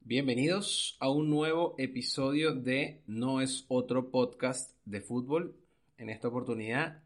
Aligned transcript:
Bienvenidos 0.00 0.96
a 0.98 1.08
un 1.08 1.30
nuevo 1.30 1.76
episodio 1.78 2.52
de 2.52 3.00
No 3.06 3.40
es 3.40 3.64
otro 3.68 4.10
podcast 4.10 4.72
de 4.84 5.00
fútbol. 5.00 5.54
En 5.98 6.10
esta 6.10 6.28
oportunidad, 6.28 7.02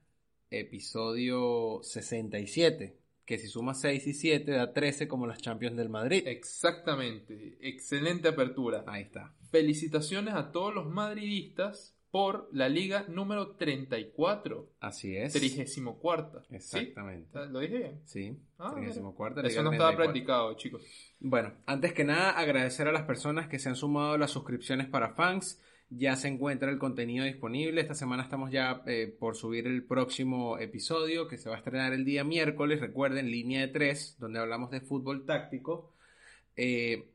episodio 0.50 1.80
67, 1.82 2.96
que 3.26 3.38
si 3.38 3.48
suma 3.48 3.74
6 3.74 4.06
y 4.06 4.14
7 4.14 4.52
da 4.52 4.72
13 4.72 5.06
como 5.06 5.26
las 5.26 5.42
Champions 5.42 5.76
del 5.76 5.90
Madrid. 5.90 6.26
Exactamente, 6.26 7.58
excelente 7.60 8.28
apertura. 8.28 8.84
Ahí 8.86 9.02
está. 9.02 9.34
Felicitaciones 9.50 10.32
a 10.32 10.50
todos 10.50 10.74
los 10.74 10.86
madridistas 10.86 11.94
por 12.14 12.48
la 12.52 12.68
liga 12.68 13.06
número 13.08 13.56
34. 13.56 14.70
Así 14.78 15.16
es. 15.16 15.32
34. 15.32 16.42
Exactamente. 16.50 17.28
¿Sí? 17.32 17.50
¿Lo 17.50 17.58
dije 17.58 17.78
bien? 17.78 18.00
Sí, 18.04 18.38
Ah, 18.56 18.70
34. 18.72 19.44
Eso 19.44 19.64
no 19.64 19.72
estaba 19.72 19.96
practicado, 19.96 20.54
chicos. 20.54 20.86
Bueno, 21.18 21.54
antes 21.66 21.92
que 21.92 22.04
nada, 22.04 22.30
agradecer 22.30 22.86
a 22.86 22.92
las 22.92 23.02
personas 23.02 23.48
que 23.48 23.58
se 23.58 23.68
han 23.68 23.74
sumado 23.74 24.12
a 24.12 24.18
las 24.18 24.30
suscripciones 24.30 24.86
para 24.86 25.14
fans. 25.14 25.60
Ya 25.90 26.14
se 26.14 26.28
encuentra 26.28 26.70
el 26.70 26.78
contenido 26.78 27.24
disponible. 27.24 27.80
Esta 27.80 27.94
semana 27.94 28.22
estamos 28.22 28.52
ya 28.52 28.84
eh, 28.86 29.12
por 29.18 29.34
subir 29.34 29.66
el 29.66 29.82
próximo 29.84 30.56
episodio 30.60 31.26
que 31.26 31.36
se 31.36 31.48
va 31.48 31.56
a 31.56 31.58
estrenar 31.58 31.94
el 31.94 32.04
día 32.04 32.22
miércoles. 32.22 32.78
Recuerden, 32.78 33.28
línea 33.28 33.62
de 33.62 33.68
tres, 33.72 34.14
donde 34.20 34.38
hablamos 34.38 34.70
de 34.70 34.80
fútbol 34.80 35.26
táctico. 35.26 35.92
Eh, 36.54 37.08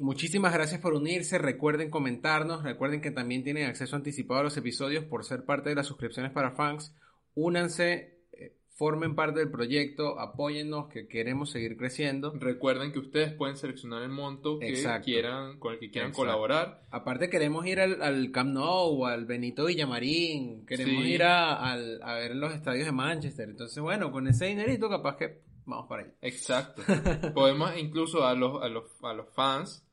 muchísimas 0.00 0.52
gracias 0.52 0.80
por 0.80 0.94
unirse. 0.94 1.38
Recuerden 1.38 1.90
comentarnos. 1.90 2.62
Recuerden 2.62 3.00
que 3.00 3.10
también 3.10 3.44
tienen 3.44 3.66
acceso 3.66 3.96
anticipado 3.96 4.40
a 4.40 4.44
los 4.44 4.56
episodios 4.56 5.04
por 5.04 5.24
ser 5.24 5.44
parte 5.44 5.68
de 5.68 5.74
las 5.76 5.86
suscripciones 5.86 6.32
para 6.32 6.52
fans. 6.52 6.94
Únanse, 7.34 8.18
eh, 8.32 8.56
formen 8.74 9.14
parte 9.14 9.38
del 9.40 9.50
proyecto, 9.50 10.18
apóyennos, 10.18 10.88
que 10.88 11.06
queremos 11.06 11.50
seguir 11.50 11.76
creciendo. 11.76 12.32
Recuerden 12.38 12.92
que 12.92 12.98
ustedes 12.98 13.32
pueden 13.32 13.56
seleccionar 13.56 14.02
el 14.02 14.08
monto 14.10 14.58
que 14.58 14.68
Exacto. 14.70 15.04
quieran, 15.04 15.58
con 15.58 15.74
el 15.74 15.78
que 15.78 15.90
quieran 15.90 16.10
Exacto. 16.10 16.26
colaborar. 16.26 16.82
Aparte 16.90 17.30
queremos 17.30 17.64
ir 17.66 17.80
al, 17.80 18.02
al 18.02 18.30
Camp 18.32 18.50
Nou, 18.52 19.06
al 19.06 19.26
Benito 19.26 19.66
Villamarín, 19.66 20.66
queremos 20.66 21.04
Sí. 21.04 21.12
ir 21.12 21.22
a, 21.22 21.54
al- 21.72 22.00
a 22.02 22.14
ver 22.14 22.34
los 22.34 22.52
estadios 22.52 22.86
de 22.86 22.92
Manchester. 22.92 23.48
Entonces, 23.48 23.80
bueno, 23.82 24.10
con 24.10 24.26
ese 24.26 24.46
dinerito 24.46 24.88
capaz 24.88 25.16
que 25.16 25.40
vamos 25.66 25.86
para 25.88 26.02
allá. 26.02 26.12
Exacto. 26.22 26.82
Podemos 27.34 27.76
incluso 27.78 28.24
a 28.26 28.34
los, 28.34 28.60
a 28.62 28.68
los, 28.68 28.84
a 29.02 29.12
los 29.12 29.26
fans 29.34 29.86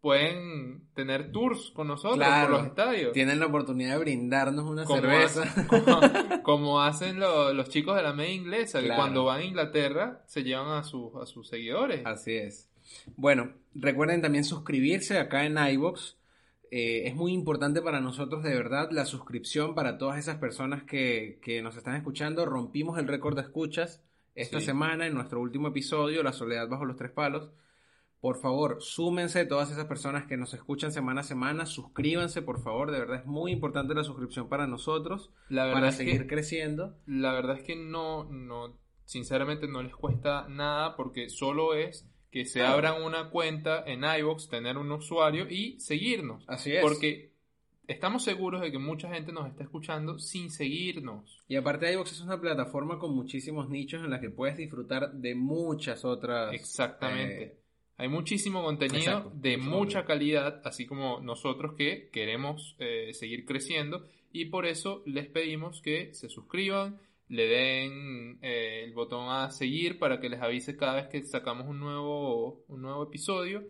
pueden 0.00 0.82
tener 0.94 1.32
tours 1.32 1.70
con 1.74 1.88
nosotros 1.88 2.16
Claro. 2.18 2.48
por 2.48 2.58
los 2.58 2.66
estadios. 2.68 3.12
Tienen 3.12 3.40
la 3.40 3.46
oportunidad 3.46 3.94
de 3.94 3.98
brindarnos 3.98 4.64
una 4.64 4.84
como, 4.84 5.00
cerveza. 5.00 5.44
como, 5.68 6.00
como 6.42 6.82
hacen 6.82 7.18
lo- 7.20 7.52
los 7.52 7.68
chicos 7.68 7.96
de 7.96 8.02
la 8.02 8.12
media 8.12 8.34
inglesa, 8.34 8.80
que 8.80 8.88
cuando 8.88 9.24
van 9.24 9.40
a 9.40 9.44
Inglaterra 9.44 10.22
se 10.26 10.44
llevan 10.44 10.68
a, 10.78 10.84
sus 10.84 11.14
a 11.16 11.26
sus 11.26 11.48
seguidores. 11.48 12.02
Así 12.06 12.34
es. 12.34 12.70
Bueno, 13.16 13.52
recuerden 13.74 14.22
también 14.22 14.44
suscribirse 14.44 15.18
acá 15.18 15.44
en 15.44 15.58
iBox. 15.58 16.16
es 16.70 17.14
muy 17.14 17.32
importante 17.32 17.82
para 17.82 18.00
nosotros, 18.00 18.42
de 18.42 18.54
verdad, 18.54 18.90
la 18.90 19.04
suscripción 19.04 19.74
para 19.74 19.98
todas 19.98 20.18
esas 20.18 20.36
personas 20.36 20.82
que, 20.84 21.38
que 21.42 21.60
nos 21.62 21.76
están 21.76 21.96
escuchando. 21.96 22.46
Rompimos 22.46 22.98
el 22.98 23.08
récord 23.08 23.34
de 23.36 23.42
escuchas 23.42 24.02
esta 24.34 24.60
Sí. 24.60 24.66
semana 24.66 25.06
en 25.06 25.14
nuestro 25.14 25.40
último 25.40 25.68
episodio, 25.68 26.22
La 26.22 26.32
Soledad 26.32 26.68
Bajo 26.68 26.84
los 26.84 26.96
Tres 26.96 27.10
Palos. 27.10 27.50
Por 28.20 28.40
favor, 28.40 28.78
súmense 28.80 29.46
todas 29.46 29.70
esas 29.70 29.84
personas 29.86 30.26
que 30.26 30.36
nos 30.36 30.52
escuchan 30.52 30.90
semana 30.92 31.20
a 31.20 31.24
semana. 31.24 31.66
Suscríbanse, 31.66 32.42
por 32.42 32.60
favor. 32.62 32.90
De 32.90 32.98
verdad, 32.98 33.20
es 33.20 33.26
muy 33.26 33.52
importante 33.52 33.94
la 33.94 34.02
suscripción 34.04 34.48
para 34.48 34.66
nosotros, 34.66 35.30
La 35.48 35.64
verdad 35.64 35.76
para 35.78 35.88
es 35.90 35.96
seguir 35.96 36.22
que 36.22 36.26
creciendo. 36.26 36.96
la 37.06 37.32
verdad 37.32 37.58
es 37.58 37.62
que 37.62 37.76
no, 37.76 38.24
no, 38.24 38.76
sinceramente 39.04 39.68
no 39.68 39.82
les 39.82 39.94
cuesta 39.94 40.46
nada 40.48 40.96
porque 40.96 41.28
solo 41.28 41.74
es 41.74 42.08
que 42.30 42.44
se 42.44 42.62
abran 42.62 43.02
una 43.02 43.30
cuenta 43.30 43.82
en 43.86 44.02
iVoox, 44.04 44.48
tener 44.48 44.76
un 44.78 44.90
usuario 44.92 45.48
y 45.48 45.78
seguirnos. 45.80 46.44
Así 46.48 46.72
es. 46.74 46.82
Porque 46.82 47.32
estamos 47.86 48.22
seguros 48.22 48.60
de 48.60 48.70
que 48.70 48.78
mucha 48.78 49.08
gente 49.08 49.32
nos 49.32 49.48
está 49.48 49.62
escuchando 49.62 50.18
sin 50.18 50.50
seguirnos. 50.50 51.42
Y 51.48 51.56
aparte, 51.56 51.90
iVoox 51.92 52.12
es 52.12 52.20
una 52.20 52.38
plataforma 52.40 52.98
con 52.98 53.14
muchísimos 53.14 53.70
nichos 53.70 54.02
en 54.04 54.10
la 54.10 54.20
que 54.20 54.28
puedes 54.28 54.56
disfrutar 54.58 55.12
de 55.12 55.34
muchas 55.34 56.04
otras. 56.04 56.52
Exactamente. 56.52 57.42
eh, 57.44 57.57
Hay 57.98 58.08
muchísimo 58.08 58.62
contenido 58.62 58.98
exacto, 58.98 59.32
de 59.34 59.56
mucha 59.56 60.04
calidad, 60.04 60.62
así 60.64 60.86
como 60.86 61.20
nosotros 61.20 61.74
que 61.76 62.10
queremos 62.12 62.76
eh, 62.78 63.12
seguir 63.12 63.44
creciendo. 63.44 64.06
Y 64.30 64.46
por 64.46 64.66
eso 64.66 65.02
les 65.04 65.26
pedimos 65.26 65.82
que 65.82 66.14
se 66.14 66.28
suscriban, 66.28 67.00
le 67.28 67.48
den 67.48 68.38
eh, 68.40 68.84
el 68.84 68.94
botón 68.94 69.28
a 69.28 69.50
seguir 69.50 69.98
para 69.98 70.20
que 70.20 70.28
les 70.28 70.40
avise 70.40 70.76
cada 70.76 70.94
vez 70.94 71.08
que 71.08 71.22
sacamos 71.24 71.66
un 71.66 71.80
nuevo, 71.80 72.64
un 72.68 72.82
nuevo 72.82 73.02
episodio. 73.02 73.64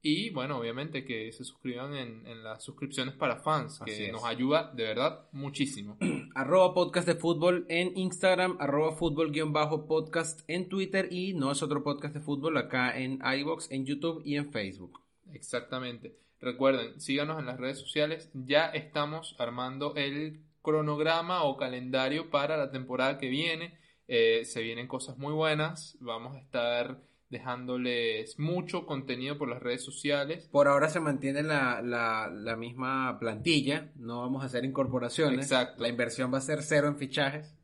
Y 0.00 0.30
bueno, 0.30 0.58
obviamente 0.58 1.04
que 1.04 1.30
se 1.32 1.44
suscriban 1.44 1.94
en, 1.94 2.26
en 2.26 2.42
las 2.42 2.64
suscripciones 2.64 3.14
para 3.14 3.36
fans, 3.36 3.80
que 3.84 4.10
nos 4.10 4.24
ayuda 4.24 4.72
de 4.74 4.84
verdad 4.84 5.28
muchísimo. 5.32 5.98
arroba 6.34 6.74
podcast 6.74 7.06
de 7.06 7.14
fútbol 7.14 7.64
en 7.68 7.96
Instagram, 7.96 8.56
arroba 8.58 8.96
fútbol 8.96 9.30
guion 9.30 9.52
bajo 9.52 9.86
podcast 9.86 10.40
en 10.48 10.68
Twitter 10.68 11.08
y 11.10 11.32
no 11.34 11.52
es 11.52 11.62
otro 11.62 11.84
podcast 11.84 12.12
de 12.12 12.20
fútbol 12.20 12.56
acá 12.58 12.98
en 12.98 13.20
iBox, 13.38 13.70
en 13.70 13.86
YouTube 13.86 14.20
y 14.24 14.36
en 14.36 14.50
Facebook. 14.50 15.00
Exactamente. 15.32 16.16
Recuerden, 16.40 17.00
síganos 17.00 17.38
en 17.38 17.46
las 17.46 17.58
redes 17.58 17.78
sociales. 17.78 18.30
Ya 18.34 18.66
estamos 18.66 19.36
armando 19.38 19.94
el 19.94 20.40
cronograma 20.60 21.44
o 21.44 21.56
calendario 21.56 22.30
para 22.30 22.56
la 22.56 22.70
temporada 22.70 23.18
que 23.18 23.28
viene. 23.28 23.78
Eh, 24.08 24.44
se 24.44 24.60
vienen 24.60 24.88
cosas 24.88 25.16
muy 25.16 25.32
buenas. 25.32 25.96
Vamos 26.00 26.34
a 26.34 26.40
estar 26.40 27.00
dejándoles 27.34 28.38
mucho 28.38 28.86
contenido 28.86 29.36
por 29.36 29.48
las 29.50 29.62
redes 29.62 29.84
sociales. 29.84 30.48
Por 30.50 30.68
ahora 30.68 30.88
se 30.88 31.00
mantiene 31.00 31.42
la, 31.42 31.82
la- 31.82 32.30
la 32.32 32.56
misma 32.56 33.18
plantilla, 33.20 33.90
no 33.96 34.20
vamos 34.22 34.42
a 34.42 34.46
hacer 34.46 34.64
incorporaciones. 34.64 35.50
Exacto. 35.50 35.82
La 35.82 35.88
inversión 35.88 36.32
va 36.32 36.38
a 36.38 36.40
ser 36.40 36.62
cero 36.62 36.88
en 36.88 36.96
fichajes. 36.96 37.54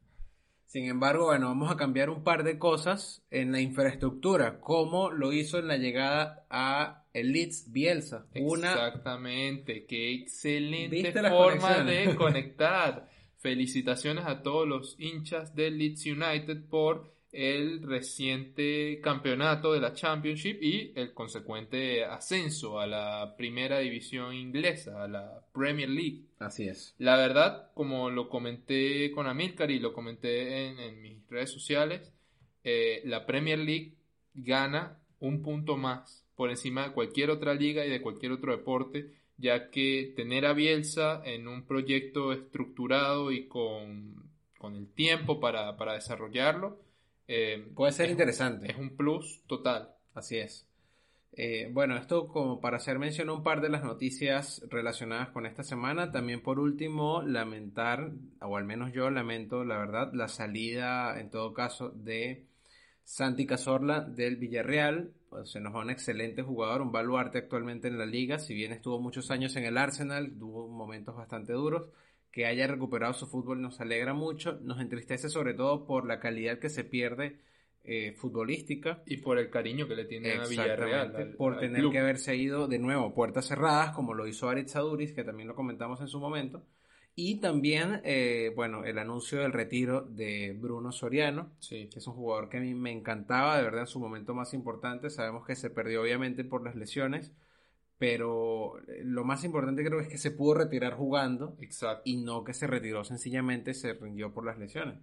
Sin 0.66 0.84
embargo, 0.84 1.24
bueno, 1.26 1.46
vamos 1.48 1.72
a 1.72 1.76
cambiar 1.76 2.10
un 2.10 2.22
par 2.22 2.44
de 2.44 2.58
cosas 2.58 3.24
en 3.30 3.50
la 3.50 3.60
infraestructura, 3.60 4.60
como 4.60 5.10
lo 5.10 5.32
hizo 5.32 5.58
en 5.58 5.66
la 5.66 5.76
llegada 5.78 6.46
a 6.48 7.04
el 7.12 7.32
Leeds 7.32 7.72
Bielsa. 7.72 8.26
Una 8.40 8.72
Exactamente. 8.72 9.84
Qué 9.86 10.12
excelente 10.14 10.94
¿Viste 10.94 11.22
las 11.22 11.32
forma 11.32 11.82
de 11.82 12.14
conectar. 12.14 13.08
Felicitaciones 13.38 14.26
a 14.26 14.42
todos 14.42 14.68
los 14.68 14.94
hinchas 15.00 15.54
del 15.56 15.78
Leeds 15.78 16.04
United 16.06 16.68
por 16.68 17.10
el 17.32 17.82
reciente 17.82 19.00
campeonato 19.00 19.72
de 19.72 19.80
la 19.80 19.92
Championship 19.92 20.62
y 20.62 20.92
el 20.96 21.14
consecuente 21.14 22.04
ascenso 22.04 22.80
a 22.80 22.86
la 22.86 23.34
primera 23.36 23.78
división 23.78 24.34
inglesa, 24.34 25.04
a 25.04 25.08
la 25.08 25.44
Premier 25.52 25.88
League. 25.88 26.24
Así 26.38 26.68
es. 26.68 26.94
La 26.98 27.16
verdad, 27.16 27.70
como 27.74 28.10
lo 28.10 28.28
comenté 28.28 29.10
con 29.12 29.26
Amilcar 29.26 29.70
y 29.70 29.78
lo 29.78 29.92
comenté 29.92 30.66
en, 30.66 30.78
en 30.80 31.00
mis 31.00 31.28
redes 31.28 31.50
sociales, 31.50 32.12
eh, 32.64 33.02
la 33.04 33.26
Premier 33.26 33.58
League 33.58 33.94
gana 34.34 34.98
un 35.20 35.42
punto 35.42 35.76
más 35.76 36.26
por 36.34 36.50
encima 36.50 36.88
de 36.88 36.92
cualquier 36.92 37.30
otra 37.30 37.54
liga 37.54 37.84
y 37.84 37.90
de 37.90 38.00
cualquier 38.00 38.32
otro 38.32 38.52
deporte, 38.52 39.12
ya 39.36 39.70
que 39.70 40.12
tener 40.16 40.46
a 40.46 40.54
Bielsa 40.54 41.22
en 41.24 41.48
un 41.48 41.66
proyecto 41.66 42.32
estructurado 42.32 43.30
y 43.30 43.46
con, 43.46 44.30
con 44.58 44.74
el 44.74 44.88
tiempo 44.88 45.38
para, 45.38 45.76
para 45.76 45.94
desarrollarlo, 45.94 46.78
eh, 47.32 47.70
Puede 47.74 47.92
ser 47.92 48.06
es- 48.06 48.12
interesante. 48.12 48.70
Es 48.72 48.76
un 48.78 48.96
plus 48.96 49.42
total. 49.46 49.90
Así 50.14 50.36
es. 50.38 50.66
Eh, 51.32 51.68
bueno, 51.72 51.96
esto 51.96 52.26
como 52.28 52.60
para 52.60 52.78
hacer 52.78 52.98
mención 52.98 53.28
a 53.28 53.34
un 53.34 53.42
par 53.44 53.60
de 53.60 53.68
las 53.68 53.84
noticias 53.84 54.62
relacionadas 54.68 55.30
con 55.30 55.46
esta 55.46 55.62
semana. 55.62 56.10
También 56.10 56.42
por 56.42 56.58
último, 56.58 57.22
lamentar, 57.22 58.10
o 58.40 58.56
al 58.56 58.64
menos 58.64 58.92
yo 58.92 59.10
lamento, 59.10 59.64
la 59.64 59.78
verdad, 59.78 60.12
la 60.12 60.28
salida 60.28 61.18
en 61.20 61.30
todo 61.30 61.54
caso 61.54 61.90
de 61.90 62.46
Santi 63.04 63.46
Cazorla 63.46 64.00
del 64.00 64.36
Villarreal. 64.36 65.12
Pues, 65.28 65.50
se 65.50 65.60
nos 65.60 65.72
va 65.74 65.80
un 65.82 65.90
excelente 65.90 66.42
jugador, 66.42 66.82
un 66.82 66.90
baluarte 66.92 67.38
actualmente 67.38 67.86
en 67.88 67.98
la 67.98 68.06
liga. 68.06 68.38
Si 68.40 68.52
bien 68.54 68.72
estuvo 68.72 69.00
muchos 69.00 69.30
años 69.30 69.54
en 69.56 69.64
el 69.64 69.78
Arsenal, 69.78 70.32
tuvo 70.38 70.66
momentos 70.68 71.14
bastante 71.16 71.52
duros. 71.52 71.88
Que 72.32 72.46
haya 72.46 72.66
recuperado 72.66 73.12
su 73.12 73.26
fútbol 73.26 73.60
nos 73.60 73.80
alegra 73.80 74.14
mucho. 74.14 74.58
Nos 74.62 74.80
entristece 74.80 75.28
sobre 75.28 75.54
todo 75.54 75.84
por 75.86 76.06
la 76.06 76.20
calidad 76.20 76.58
que 76.58 76.68
se 76.70 76.84
pierde 76.84 77.40
eh, 77.82 78.12
futbolística. 78.12 79.02
Y 79.06 79.16
por 79.18 79.38
el 79.38 79.50
cariño 79.50 79.88
que 79.88 79.96
le 79.96 80.04
tiene 80.04 80.32
a 80.34 80.46
Villarreal. 80.46 81.16
al- 81.16 81.32
por 81.34 81.54
al 81.54 81.60
tener 81.60 81.80
club. 81.80 81.92
que 81.92 81.98
haberse 81.98 82.36
ido 82.36 82.68
de 82.68 82.78
nuevo 82.78 83.14
puertas 83.14 83.46
cerradas, 83.46 83.94
como 83.96 84.14
lo 84.14 84.26
hizo 84.28 84.48
Aritz 84.48 84.76
Aduris, 84.76 85.12
que 85.12 85.24
también 85.24 85.48
lo 85.48 85.54
comentamos 85.54 86.00
en 86.00 86.08
su 86.08 86.20
momento. 86.20 86.62
Y 87.16 87.40
también, 87.40 88.00
eh, 88.04 88.52
bueno, 88.54 88.84
el 88.84 88.98
anuncio 88.98 89.40
del 89.40 89.52
retiro 89.52 90.02
de 90.02 90.56
Bruno 90.58 90.92
Soriano, 90.92 91.52
Sí. 91.58 91.88
que 91.92 91.98
es 91.98 92.06
un 92.06 92.14
jugador 92.14 92.48
que 92.48 92.58
a 92.58 92.60
mí 92.60 92.74
me 92.74 92.92
encantaba, 92.92 93.56
de 93.56 93.64
verdad, 93.64 93.80
en 93.80 93.86
su 93.88 93.98
momento 93.98 94.34
más 94.34 94.54
importante. 94.54 95.10
Sabemos 95.10 95.44
que 95.44 95.56
se 95.56 95.70
perdió 95.70 96.02
obviamente 96.02 96.44
por 96.44 96.62
las 96.62 96.76
lesiones, 96.76 97.32
pero 98.00 98.78
eh, 98.88 99.02
lo 99.04 99.24
más 99.24 99.44
importante 99.44 99.84
creo 99.84 100.00
es 100.00 100.08
que 100.08 100.16
se 100.16 100.30
pudo 100.30 100.54
retirar 100.54 100.94
jugando 100.94 101.54
Exacto. 101.60 102.00
y 102.06 102.16
no 102.16 102.44
que 102.44 102.54
se 102.54 102.66
retiró 102.66 103.04
sencillamente, 103.04 103.74
se 103.74 103.92
rindió 103.92 104.32
por 104.32 104.46
las 104.46 104.58
lesiones. 104.58 104.96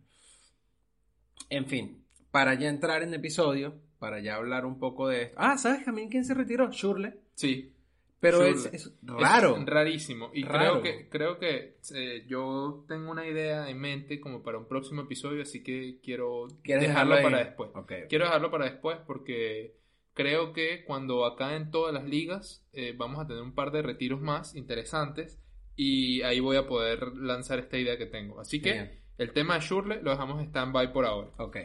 En 1.51 1.67
fin, 1.67 2.03
para 2.31 2.55
ya 2.55 2.69
entrar 2.69 3.03
en 3.03 3.13
episodio, 3.13 3.75
para 3.99 4.19
ya 4.19 4.33
hablar 4.33 4.65
un 4.65 4.79
poco 4.79 5.07
de 5.07 5.25
esto. 5.25 5.37
Ah, 5.39 5.59
¿sabes 5.59 5.85
también 5.85 6.09
quién 6.09 6.25
se 6.25 6.33
retiró? 6.33 6.71
Shurle. 6.71 7.19
Sí. 7.35 7.71
Pero 8.19 8.43
es, 8.43 8.91
raro. 9.03 9.57
Es 9.57 9.65
rarísimo. 9.67 10.31
Y 10.33 10.43
Raro. 10.43 10.81
creo 10.81 10.83
que, 10.83 11.09
creo 11.09 11.37
que 11.37 11.77
eh, 11.93 12.25
yo 12.27 12.83
tengo 12.87 13.11
una 13.11 13.27
idea 13.27 13.69
en 13.69 13.77
mente 13.77 14.19
como 14.19 14.41
para 14.41 14.57
un 14.57 14.67
próximo 14.67 15.03
episodio, 15.03 15.43
así 15.43 15.61
que 15.61 15.99
quiero 16.01 16.47
¿Quieres 16.63 16.87
dejarlo 16.87 17.21
para 17.21 17.37
después. 17.45 17.69
Quiero 18.09 18.25
dejarlo 18.25 18.49
para 18.49 18.65
después 18.65 18.97
porque 19.05 19.75
creo 20.17 20.51
que 20.51 20.83
cuando 20.83 21.23
acá 21.25 21.55
en 21.55 21.71
todas 21.71 21.93
las 21.93 22.03
ligas 22.03 22.65
eh, 22.73 22.93
vamos 22.97 23.23
a 23.23 23.27
tener 23.27 23.43
un 23.43 23.53
par 23.53 23.71
de 23.71 23.83
retiros 23.83 24.19
más 24.19 24.55
interesantes 24.55 25.39
y 25.75 26.23
ahí 26.23 26.39
voy 26.39 26.57
a 26.57 26.67
poder 26.67 27.15
lanzar 27.15 27.59
esta 27.59 27.77
idea 27.77 27.97
que 27.97 28.07
tengo. 28.07 28.39
Así 28.41 28.59
que 28.59 28.73
Bien. 28.73 28.99
el 29.19 29.31
tema 29.31 29.53
de 29.53 29.61
Shurle 29.61 30.01
lo 30.01 30.09
dejamos 30.11 30.41
stand-by 30.43 30.91
por 30.91 31.05
ahora. 31.05 31.29
Ok. 31.37 31.57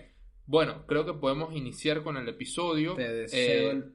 Bueno, 0.44 0.86
creo 0.86 1.06
que 1.06 1.14
podemos 1.14 1.56
iniciar 1.56 2.02
con 2.02 2.16
el 2.18 2.28
episodio. 2.28 2.94
Te 2.94 3.10
deseo 3.10 3.70
Eh, 3.70 3.70
el 3.70 3.92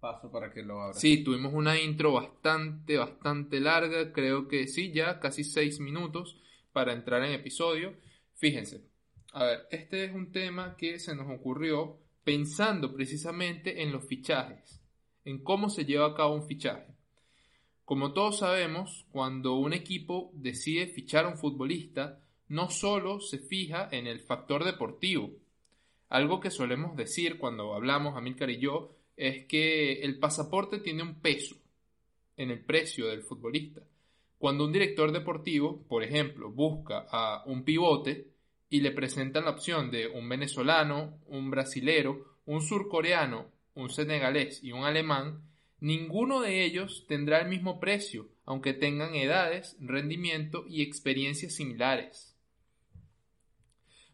paso 0.00 0.32
para 0.32 0.50
que 0.50 0.62
lo 0.62 0.80
abras. 0.80 0.98
Sí, 0.98 1.22
tuvimos 1.22 1.52
una 1.52 1.78
intro 1.78 2.12
bastante, 2.12 2.96
bastante 2.96 3.60
larga. 3.60 4.12
Creo 4.12 4.48
que 4.48 4.66
sí, 4.66 4.92
ya 4.92 5.20
casi 5.20 5.44
seis 5.44 5.78
minutos 5.78 6.40
para 6.72 6.94
entrar 6.94 7.22
en 7.22 7.32
episodio. 7.32 7.92
Fíjense, 8.36 8.88
a 9.34 9.44
ver, 9.44 9.66
este 9.70 10.04
es 10.04 10.14
un 10.14 10.32
tema 10.32 10.76
que 10.78 10.98
se 10.98 11.14
nos 11.14 11.30
ocurrió 11.30 11.98
pensando 12.24 12.92
precisamente 12.92 13.82
en 13.82 13.92
los 13.92 14.04
fichajes, 14.04 14.80
en 15.24 15.42
cómo 15.42 15.68
se 15.68 15.84
lleva 15.84 16.06
a 16.06 16.14
cabo 16.14 16.34
un 16.34 16.46
fichaje. 16.46 16.86
Como 17.84 18.12
todos 18.12 18.38
sabemos, 18.38 19.06
cuando 19.10 19.54
un 19.54 19.72
equipo 19.72 20.30
decide 20.34 20.86
fichar 20.86 21.24
a 21.24 21.28
un 21.28 21.38
futbolista, 21.38 22.20
no 22.48 22.70
solo 22.70 23.20
se 23.20 23.38
fija 23.38 23.88
en 23.90 24.06
el 24.06 24.20
factor 24.20 24.64
deportivo. 24.64 25.30
Algo 26.08 26.40
que 26.40 26.50
solemos 26.50 26.96
decir 26.96 27.38
cuando 27.38 27.74
hablamos, 27.74 28.16
Amílcar 28.16 28.50
y 28.50 28.58
yo, 28.58 28.96
es 29.16 29.44
que 29.46 30.02
el 30.02 30.18
pasaporte 30.18 30.78
tiene 30.78 31.02
un 31.02 31.20
peso 31.20 31.56
en 32.36 32.50
el 32.50 32.64
precio 32.64 33.06
del 33.08 33.22
futbolista. 33.22 33.82
Cuando 34.38 34.64
un 34.64 34.72
director 34.72 35.12
deportivo, 35.12 35.82
por 35.88 36.02
ejemplo, 36.02 36.50
busca 36.50 37.06
a 37.10 37.42
un 37.46 37.64
pivote 37.64 38.28
y 38.70 38.80
le 38.80 38.92
presentan 38.92 39.44
la 39.44 39.50
opción 39.50 39.90
de 39.90 40.06
un 40.06 40.28
venezolano, 40.28 41.18
un 41.26 41.50
brasilero, 41.50 42.24
un 42.46 42.62
surcoreano, 42.62 43.50
un 43.74 43.90
senegalés 43.90 44.62
y 44.62 44.70
un 44.70 44.84
alemán, 44.84 45.42
ninguno 45.80 46.40
de 46.40 46.64
ellos 46.64 47.04
tendrá 47.08 47.40
el 47.40 47.48
mismo 47.48 47.80
precio, 47.80 48.28
aunque 48.44 48.72
tengan 48.72 49.16
edades, 49.16 49.76
rendimiento 49.80 50.64
y 50.68 50.82
experiencias 50.82 51.54
similares. 51.54 52.36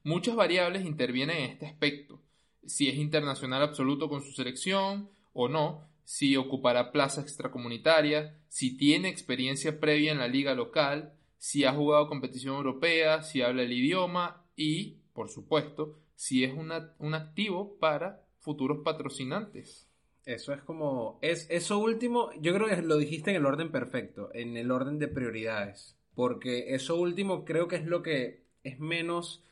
Muchas 0.02 0.36
variables 0.36 0.86
intervienen 0.86 1.36
en 1.36 1.50
este 1.50 1.66
aspecto, 1.66 2.22
si 2.64 2.88
es 2.88 2.96
internacional 2.96 3.62
absoluto 3.62 4.08
con 4.08 4.22
su 4.22 4.32
selección 4.32 5.10
o 5.34 5.48
no, 5.48 5.86
si 6.04 6.36
ocupará 6.36 6.92
plaza 6.92 7.20
extracomunitaria, 7.20 8.38
si 8.48 8.76
tiene 8.76 9.08
experiencia 9.08 9.80
previa 9.80 10.12
en 10.12 10.18
la 10.18 10.28
liga 10.28 10.54
local, 10.54 11.12
si 11.36 11.64
ha 11.64 11.74
jugado 11.74 12.08
competición 12.08 12.56
europea, 12.56 13.22
si 13.22 13.42
habla 13.42 13.62
el 13.62 13.72
idioma 13.72 14.45
y, 14.56 14.96
por 15.12 15.28
supuesto, 15.28 15.98
si 16.14 16.44
es 16.44 16.54
una- 16.54 16.94
un 16.98 17.14
activo 17.14 17.76
para 17.78 18.22
futuros 18.40 18.78
patrocinantes. 18.84 19.86
Eso 20.24 20.52
es 20.52 20.62
como. 20.62 21.18
Es, 21.22 21.46
eso 21.50 21.78
último, 21.78 22.30
yo 22.40 22.54
creo 22.54 22.66
que 22.68 22.82
lo 22.82 22.96
dijiste 22.98 23.30
en 23.30 23.36
el 23.36 23.46
orden 23.46 23.70
perfecto, 23.70 24.30
en 24.34 24.56
el 24.56 24.70
orden 24.70 24.98
de 24.98 25.08
prioridades. 25.08 25.96
Porque 26.14 26.74
eso 26.74 26.96
último 26.96 27.44
creo 27.44 27.68
que 27.68 27.76
es 27.76 27.84
lo 27.86 28.02
que 28.02 28.42
es 28.64 28.80
menos. 28.80 29.42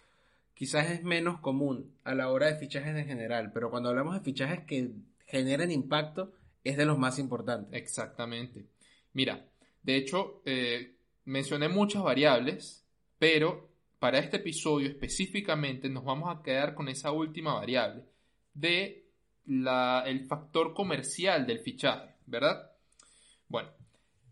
Quizás 0.54 0.90
es 0.90 1.02
menos 1.02 1.40
común 1.40 1.92
a 2.04 2.14
la 2.14 2.30
hora 2.30 2.46
de 2.46 2.56
fichajes 2.56 2.96
en 2.96 3.06
general. 3.06 3.50
Pero 3.52 3.70
cuando 3.70 3.88
hablamos 3.90 4.14
de 4.14 4.20
fichajes 4.20 4.60
que 4.64 4.90
generen 5.26 5.70
impacto, 5.70 6.32
es 6.64 6.76
de 6.76 6.86
los 6.86 6.98
más 6.98 7.18
importantes. 7.18 7.72
Exactamente. 7.80 8.64
Mira, 9.12 9.44
de 9.82 9.96
hecho, 9.96 10.40
eh, 10.44 10.94
mencioné 11.24 11.68
muchas 11.68 12.02
variables, 12.02 12.84
pero 13.18 13.68
para 14.04 14.18
este 14.18 14.36
episodio 14.36 14.86
específicamente 14.86 15.88
nos 15.88 16.04
vamos 16.04 16.28
a 16.28 16.42
quedar 16.42 16.74
con 16.74 16.90
esa 16.90 17.10
última 17.10 17.54
variable 17.54 18.04
de 18.52 19.06
la, 19.46 20.04
el 20.06 20.26
factor 20.26 20.74
comercial 20.74 21.46
del 21.46 21.60
fichaje, 21.60 22.14
¿verdad? 22.26 22.70
Bueno, 23.48 23.70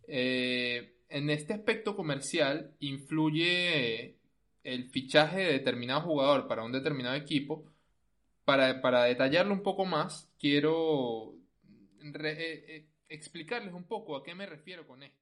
eh, 0.06 0.98
en 1.08 1.30
este 1.30 1.54
aspecto 1.54 1.96
comercial 1.96 2.76
influye 2.80 4.18
el 4.62 4.90
fichaje 4.90 5.38
de 5.38 5.52
determinado 5.52 6.02
jugador 6.02 6.48
para 6.48 6.64
un 6.64 6.72
determinado 6.72 7.16
equipo. 7.16 7.64
Para, 8.44 8.82
para 8.82 9.04
detallarlo 9.04 9.54
un 9.54 9.62
poco 9.62 9.86
más, 9.86 10.30
quiero 10.38 11.34
eh, 12.02 12.64
eh, 12.68 12.88
explicarles 13.08 13.72
un 13.72 13.84
poco 13.84 14.16
a 14.16 14.22
qué 14.22 14.34
me 14.34 14.44
refiero 14.44 14.86
con 14.86 15.02
esto. 15.02 15.21